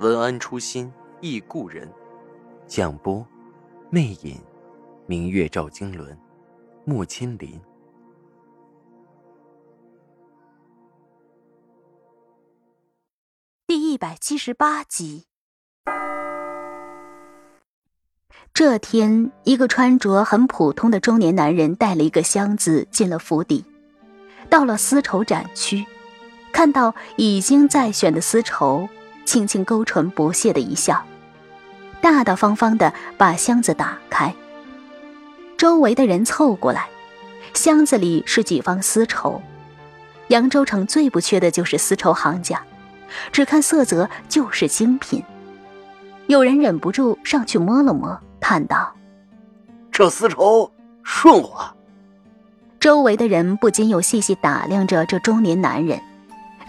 [0.00, 1.88] 文安初心忆故人，
[2.66, 3.24] 蒋波，
[3.90, 4.40] 魅影，
[5.06, 6.18] 明月照经纶，
[6.84, 7.60] 木千林。
[13.68, 15.26] 第一百七十八集。
[18.52, 23.64] 这天，一个穿着很普通的中年男人带了一个箱子进了府邸，
[24.50, 25.86] 到了丝绸展区，
[26.52, 28.88] 看到已经在选的丝绸。
[29.24, 31.04] 轻轻勾唇不屑的一笑，
[32.00, 34.34] 大大方方的把箱子打开。
[35.56, 36.88] 周围的人凑过来，
[37.54, 39.40] 箱子里是几方丝绸。
[40.28, 42.62] 扬州城最不缺的就是丝绸行家，
[43.30, 45.22] 只看色泽就是精品。
[46.26, 48.94] 有人忍不住上去摸了摸，叹道
[49.92, 50.70] ：“这丝绸
[51.02, 51.74] 顺滑。”
[52.80, 56.00] 周围的人不禁又细细打量着这中年男人，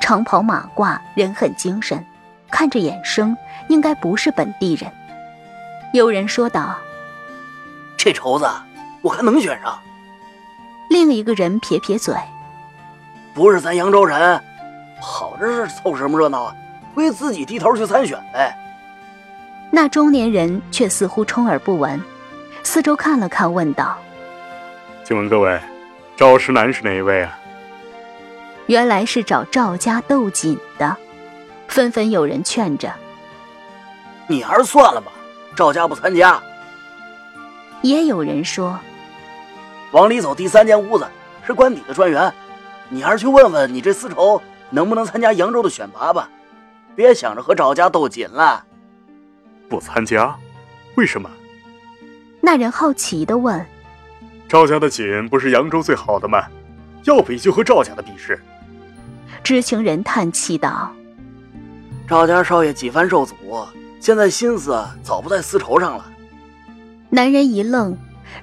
[0.00, 2.04] 长袍马褂，人很精神。
[2.54, 4.88] 看着眼生，应该不是本地人。
[5.92, 6.76] 有人说道
[7.98, 8.48] ：“这绸子，
[9.02, 9.76] 我看能选上。”
[10.88, 12.14] 另一个人撇撇嘴
[13.34, 14.40] ：“不是咱扬州人，
[15.00, 16.56] 跑这是凑什么热闹啊？
[16.94, 18.56] 会自己低头去参选呗。”
[19.72, 22.00] 那中年人却似乎充耳不闻，
[22.62, 23.98] 四周看了看，问道
[25.02, 25.60] ：“请问各位，
[26.16, 27.36] 赵石南是哪一位啊？”
[28.66, 30.96] 原来是找赵家斗锦的。
[31.68, 32.92] 纷纷有人劝着
[34.28, 35.10] ：“你还是算了吧，
[35.56, 36.40] 赵家不参加。”
[37.82, 38.78] 也有人说
[39.92, 41.06] ：“往里走，第三间屋子
[41.46, 42.32] 是官邸的专员，
[42.88, 46.28] 你还是去问问你这丝绸能不能参加扬州的选拔吧，
[46.94, 48.64] 别想着和赵家斗紧了。”
[49.68, 50.34] 不参加？
[50.96, 51.28] 为什么？
[52.40, 53.64] 那人好奇的问
[54.48, 56.46] ：“赵家的锦不是扬州最好的吗？
[57.04, 58.40] 要比就和赵家的比试。”
[59.42, 60.90] 知情人叹气道。
[62.06, 63.34] 赵家少爷几番受阻，
[63.98, 66.04] 现在心思早不在丝绸上了。
[67.08, 67.96] 男人一愣，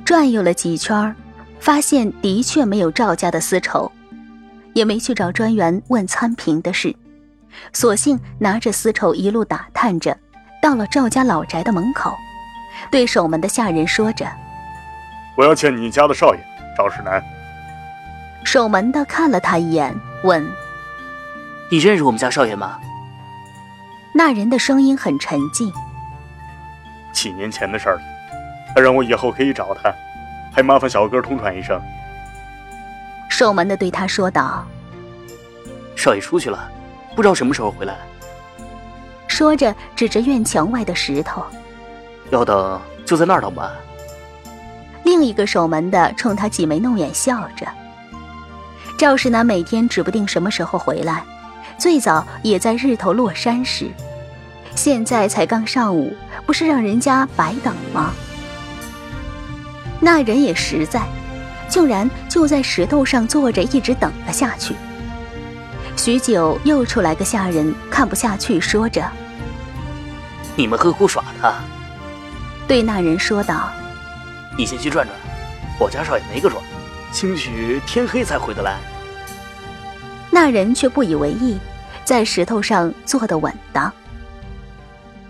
[0.04, 1.16] 转悠了几圈，
[1.60, 3.92] 发现的确没有赵家的丝绸，
[4.74, 6.96] 也没去找专员问参评的事，
[7.72, 10.18] 索性拿着丝绸一路打探着，
[10.60, 12.16] 到了赵家老宅的门口，
[12.90, 14.26] 对守门的下人说着
[15.38, 16.44] ：“我要见你家的少爷
[16.76, 17.24] 赵世南。”
[18.44, 20.44] 守门的看了他一眼，问
[21.70, 22.80] ：“你认识我们家少爷吗？”
[24.14, 25.72] 那人的声音很沉静。
[27.14, 28.02] 几年前的事儿了，
[28.76, 29.94] 他让我以后可以找他，
[30.54, 31.80] 还麻烦小哥通传一声。
[33.30, 34.66] 守门的对他说道
[35.96, 36.70] ：“少爷出去了，
[37.16, 37.96] 不知道什么时候回来。”
[39.28, 41.44] 说着指着院墙外的石头
[42.32, 43.72] ：“要等就在那儿等吧。”
[45.04, 47.66] 另一个守门的冲他挤眉弄眼笑着。
[48.98, 51.24] 赵世南每天指不定什么时候回来。
[51.82, 53.90] 最早也在日头落山时，
[54.76, 56.16] 现在才刚上午，
[56.46, 58.12] 不是让人家白等吗？
[60.00, 61.02] 那人也实在，
[61.68, 64.76] 竟然就在石头上坐着，一直等了下去。
[65.98, 69.04] 许久，又出来个下人，看不下去，说着
[70.56, 71.52] ：“你们何苦耍他？”
[72.70, 73.72] 对那人说道
[74.56, 75.18] ：“你先去转转，
[75.80, 76.62] 我家少爷没个准，
[77.12, 78.78] 兴许天黑才回得来。”
[80.30, 81.58] 那人却不以为意。
[82.12, 83.90] 在石头上坐得稳当，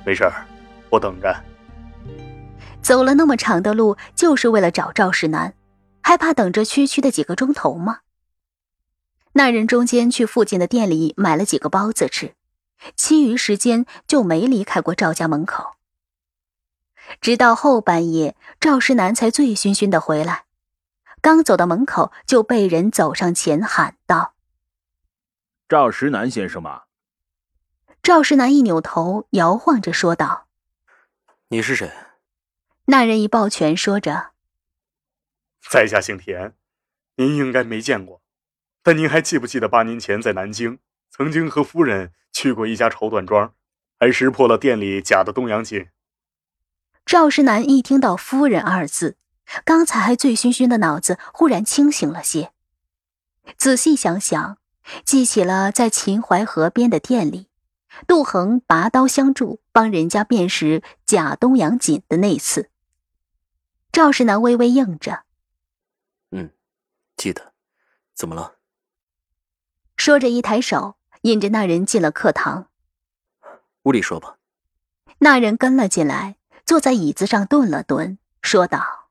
[0.04, 0.48] 没事儿，
[0.90, 1.32] 我等着。
[2.82, 5.54] 走了那么长的路，就是为了找赵世南，
[6.02, 8.00] 还怕等着区区的几个钟头吗？
[9.34, 12.34] 那人中间去附近的店里买了几个包子吃，
[12.96, 15.74] 其余时间就没离开过赵家门口。
[17.22, 20.46] 直到后半夜，赵世南才醉醺醺的回来，
[21.22, 24.34] 刚走到门口，就被人走上前喊道。
[25.72, 26.82] 赵石南先生吗？
[28.04, 30.50] 赵石南一扭头，摇晃着说道
[31.48, 31.90] ：“你是谁？”
[32.88, 34.32] 那人一抱拳，说着
[35.72, 36.54] ：“在下姓田，
[37.16, 38.22] 您应该没见过，
[38.84, 40.80] 但您还记不记得八年前在南京，
[41.10, 43.54] 曾经和夫人去过一家绸缎庄，
[43.98, 45.88] 还识破了店里假的东洋锦？”
[47.08, 49.16] 赵石南一听到“夫人”二字，
[49.64, 52.52] 刚才还醉醺醺的脑子忽然清醒了些，
[53.56, 54.58] 仔细想想。
[55.06, 57.48] 记起了在秦淮河边的店里，
[58.08, 62.70] 杜恒拔刀相助，帮人家辨识假东洋锦的那次。
[63.92, 65.24] 赵世南微微应着
[66.32, 66.52] ：“嗯，
[67.18, 67.54] 记得。
[68.14, 68.58] 怎么了？”
[69.98, 72.70] 说着一抬手，引着那人进了课堂。
[73.84, 74.38] 屋里说吧。
[75.20, 79.10] 那人跟了进来，坐在椅子上顿了顿，说道：“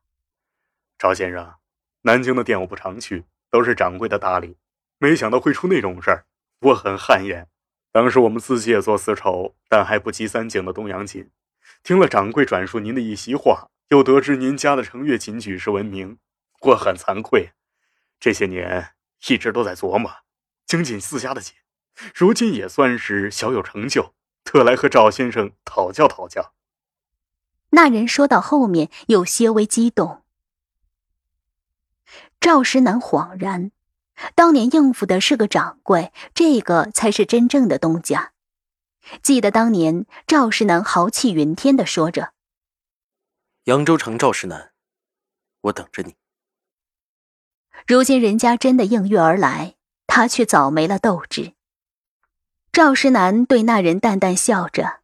[0.99, 1.55] 赵先生，
[2.02, 4.56] 南京的店我不常去，都是掌柜的打理，
[5.00, 6.26] 没想到会出那种事儿，
[6.61, 7.49] 我很汗颜。
[7.91, 11.29] 当时我们自己也做丝绸，但还不及三井的东洋锦。
[11.82, 16.19] 听了掌柜转述您的一席话，又得知您家的成月锦举世闻名，
[16.61, 17.52] 我很惭愧。
[18.20, 18.93] 这些年
[19.26, 20.12] 一直都在琢磨
[20.67, 21.55] 精进自家的锦，
[22.14, 26.55] 如今也算是小有成就。”特来和赵先生讨教讨教。
[27.70, 30.25] 那人说到后面有些微激动。
[32.41, 33.70] 赵石南恍然，
[34.34, 38.32] 当年应付的是个掌柜，这个才是真正的东家。
[39.22, 42.32] 记得当年赵石南豪气云天的说着
[43.64, 44.72] ：“扬州城赵石南，
[45.62, 46.17] 我等着你。”
[47.87, 49.76] 如今人家真的应约而来，
[50.06, 51.55] 他却早没了斗志。
[52.73, 55.00] 赵石南对那人淡淡笑着：“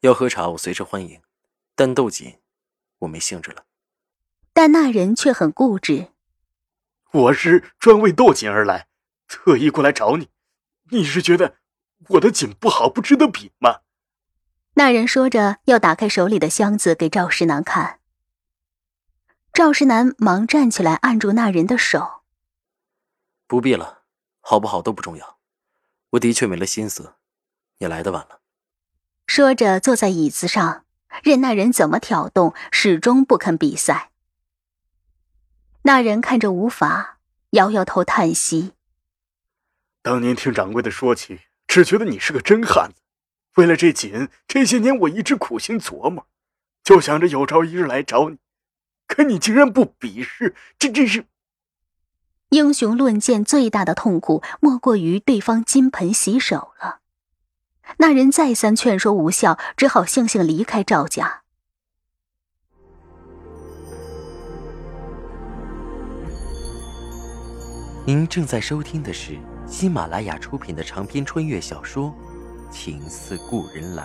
[0.00, 1.22] 要喝茶，我随时欢迎，
[1.74, 2.38] 但斗锦，
[2.98, 3.64] 我没兴致了。”
[4.52, 6.08] 但那人却很固执
[7.16, 8.88] ：“我是专为斗锦而来，
[9.26, 10.28] 特意过来找你。
[10.90, 11.56] 你是觉得
[12.10, 13.80] 我的锦不好，不值得比吗？”
[14.74, 18.00] 那人说着，要打开手里的箱子给赵石南看。
[19.52, 22.22] 赵石南忙站起来，按住那人的手
[23.48, 24.02] ：“不必了，
[24.40, 25.38] 好不好都不重要。”
[26.10, 27.14] 我的确没了心思，
[27.78, 28.40] 你来的晚了。
[29.26, 30.84] 说着，坐在椅子上，
[31.22, 34.12] 任那人怎么挑动，始终不肯比赛。
[35.86, 37.18] 那人看着无法，
[37.50, 38.72] 摇摇头叹息
[40.02, 43.02] ：“当年听掌柜的说起，只觉得你是个真汉子。
[43.54, 46.26] 为了这锦，这些年我一直苦心琢磨，
[46.82, 48.38] 就想着有朝一日来找你。
[49.06, 51.26] 可你竟然不鄙视，这真是……”
[52.50, 56.98] 英雄论剑最大的痛苦，莫过于对方金盆洗手了。
[57.98, 61.44] 那人再三劝说无效，只好悻悻离开赵家。
[68.06, 69.36] 您正在收听的是
[69.66, 72.14] 喜马拉雅出品的长篇穿越小说
[72.70, 74.04] 《情似故人来》。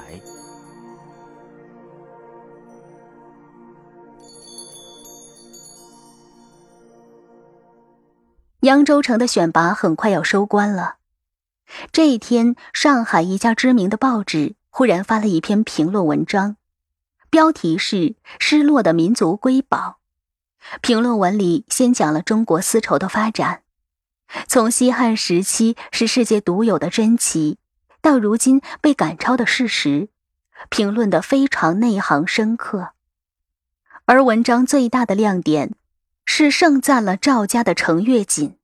[8.61, 10.95] 扬州城的选拔很快要收官了。
[11.91, 16.57] 这一天，上海一家知名的报纸忽然发了一篇评论文章，
[17.29, 17.95] 标题是
[18.39, 19.99] 《失落的民族瑰宝》。
[20.81, 23.61] 评论文里先讲了中国丝绸的发展，
[24.47, 27.57] 从西汉时期是世界独有的珍奇，
[28.01, 30.09] 到如今被赶超的事实，
[30.69, 32.93] 评论的非常内行深刻。
[34.05, 35.73] 而文章最大的亮点。
[36.33, 38.55] 是盛赞了赵家的程月锦，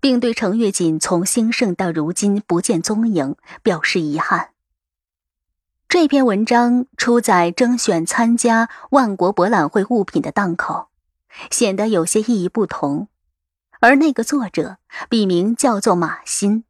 [0.00, 3.34] 并对程月锦从兴盛到如今不见踪影
[3.64, 4.50] 表示遗憾。
[5.88, 10.90] 这篇文章出在征选参加万国博览会物品的档口，
[11.50, 13.08] 显得有些意义不同。
[13.80, 14.76] 而那个作者
[15.08, 16.64] 笔名叫做马新。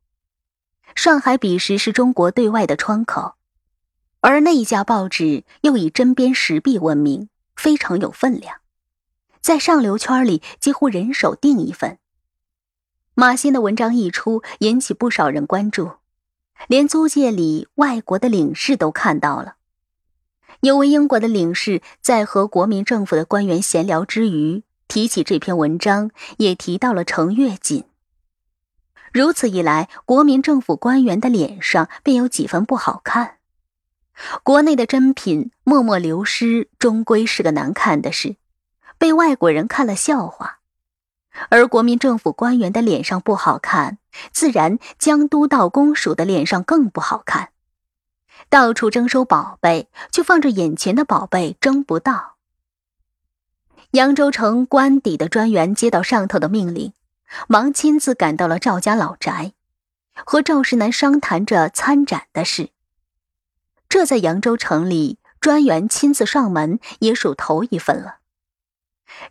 [0.95, 3.35] 上海彼时是中国对外的窗口，
[4.21, 8.57] 而那一家报纸又以针砭时弊闻名，非常有分量。
[9.41, 11.99] 在上流圈里，几乎人手订一份。
[13.15, 15.93] 马新的文章一出，引起不少人关注，
[16.69, 19.57] 连租界里外国的领事都看到了。
[20.61, 27.85] 有位英国的领事在和国民政府的官员闲聊之余，提起这篇文章，也提到了程月锦。
[29.13, 33.37] 如此一来，国民政府官员的脸上便有几分不好看。
[34.43, 38.35] 国内的珍品默默流失，终归是个难看的事。
[38.99, 40.59] 被外国人看了笑话，
[41.51, 43.99] 而国民政府官员的脸上不好看，
[44.33, 47.51] 自然江都道公署的脸上更不好看。
[48.49, 52.30] 到处征收宝贝，却放着眼前的宝贝征不到。
[53.93, 56.93] 扬州城官邸的专员接到上头的命令，
[57.49, 59.53] 忙亲自赶到了赵家老宅，
[60.15, 62.71] 和赵世南商谈着参展的事。
[63.89, 68.19] 这在扬州城里，专员亲自上门也属头一份了。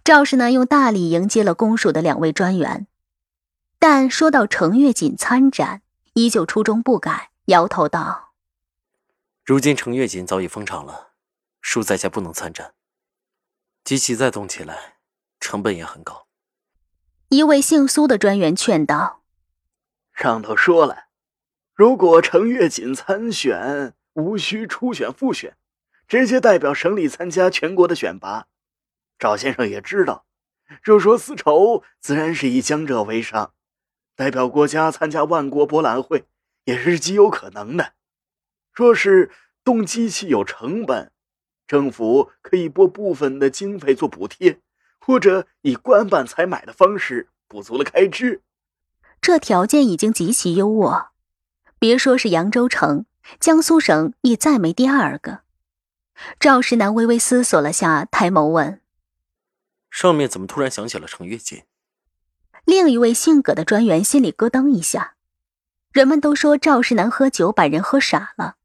[0.03, 2.85] 赵世南用大礼迎接了公署的两位专员，
[3.79, 5.81] 但说到程月锦参展，
[6.15, 8.33] 依旧初衷不改，摇头道
[9.45, 11.11] ：“如今程月锦早已封场了，
[11.63, 12.73] 恕在下不能参展。
[13.83, 14.97] 机器再动起来，
[15.39, 16.27] 成本也很高。”
[17.29, 19.23] 一位姓苏的专员劝道
[20.13, 21.05] ：“上头说了，
[21.75, 25.55] 如果程跃锦参选，无需初选复选，
[26.07, 28.47] 直接代表省里参加全国的选拔。
[29.17, 30.25] 赵先生也知道，
[30.81, 33.53] 若说丝绸，自然是以江浙为上，
[34.15, 36.25] 代表国家参加万国博览会，
[36.63, 37.93] 也是极有可能的。
[38.73, 39.29] 若是
[39.63, 41.11] 动机器有成本，
[41.69, 44.59] 政府可以拨部分的经费做补贴，
[44.99, 48.41] 或者以官办采买的方式补足了开支。
[49.21, 51.09] 这条件已经极其优渥，
[51.77, 53.05] 别说是扬州城，
[53.39, 55.41] 江苏省也再没第二个。
[56.39, 58.81] 赵石南微微思索了下，抬眸问
[59.91, 61.61] ：“上面怎么突然想起了程跃锦？”
[62.65, 65.13] 另一位姓葛的专员心里咯噔一下。
[65.91, 68.55] 人们都说赵世南喝酒把人喝傻了。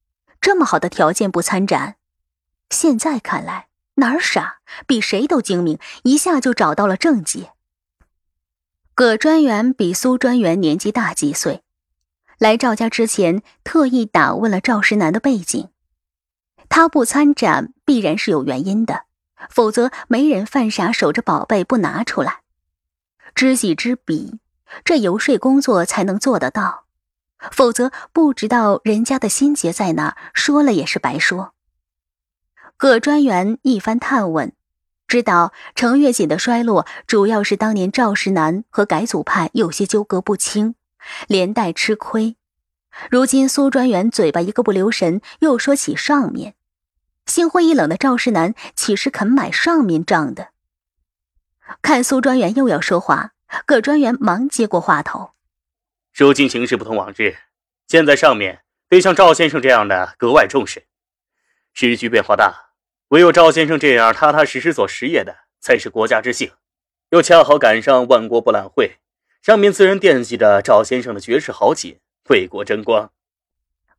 [0.40, 1.96] 这么好的条件不参战，
[2.70, 7.52] 现在看来哪儿傻，比谁都精明，一下就找到了症结。
[8.94, 11.62] 葛专员比苏专员年纪大几岁，
[12.38, 15.68] 来赵家之前特意打问了赵石南的背景。
[16.68, 19.04] 他不参展必然是有原因的，
[19.48, 22.40] 否则没人犯傻守着宝贝不拿出来。
[23.34, 24.40] 知己知彼，
[24.84, 26.84] 这游说工作才能做得到。
[27.50, 31.53] 否则不知道人家的心结在哪，说了也是白说。
[32.76, 34.52] 葛专员一番探问，
[35.06, 40.74] 知道程跃锦的衰落主要是当年赵石南和改组派有些纠葛不清，
[41.28, 42.36] 连带吃亏。
[43.10, 46.54] 如今苏专员嘴巴一个不留神，又说起上面，
[47.26, 50.48] 心灰意冷的赵世南岂是肯买上面账的？
[51.80, 53.32] 看苏专员又要说话，
[53.66, 55.30] 葛专员忙接过话头。
[56.12, 57.36] 如今形势不同往日，
[57.86, 60.84] 现在上面对像赵先生这样的格外重视。
[61.74, 62.70] 时局变化大，
[63.08, 66.52] 唯有赵先生这样踏踏实实做实业的，才是国家之幸。
[67.10, 68.98] 又恰好赶上万国博览会，
[69.42, 73.10] 上面自然惦记着赵先生的绝世豪杰，为国争光。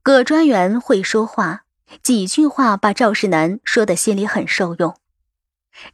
[0.02, 1.66] 葛专员会说话，
[2.02, 4.98] 几句话把赵世南说的心里很受用。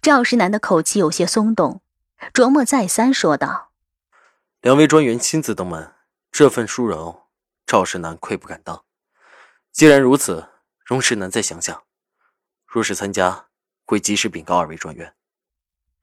[0.01, 1.81] 赵世南的口气有些松动，
[2.31, 3.71] 琢磨再三，说道
[4.61, 5.93] ：“两位专员亲自登门。”
[6.31, 7.23] 这份殊荣，
[7.65, 8.83] 赵世南愧不敢当。
[9.71, 10.47] 既然如此，
[10.91, 11.83] 容世南再想想，
[12.67, 13.45] 若是参加，
[13.85, 15.13] 会及时禀告二位专员。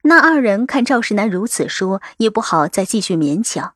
[0.05, 3.75] 那二人看赵世南如此说，也不好再继续勉强，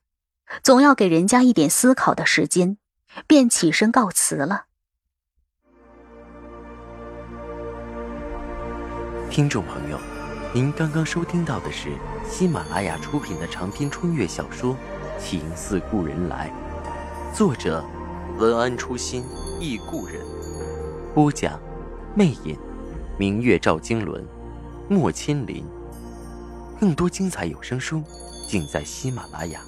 [0.62, 2.78] 总要给人家一点思考的时间，
[3.26, 4.64] 便起身告辞了。
[9.28, 10.00] 听众朋友，
[10.54, 11.90] 您刚刚收听到的是
[12.26, 14.75] 喜马拉雅出品的长篇穿越小说。
[15.19, 16.50] 情似故人来，
[17.35, 17.85] 作者
[18.38, 19.23] 文安初心
[19.61, 20.25] 忆故人，
[21.14, 21.61] 播讲
[22.14, 22.57] 魅影，
[23.19, 24.25] 明月照经纶，
[24.88, 25.62] 莫千林。
[26.81, 28.02] 更多精彩有声书，
[28.49, 29.61] 尽在喜马拉雅。